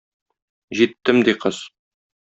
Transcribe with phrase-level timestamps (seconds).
[0.79, 1.65] Җиттем,- ди кыз.